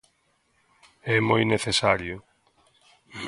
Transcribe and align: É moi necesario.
É 1.15 1.17
moi 1.29 1.41
necesario. 1.53 2.15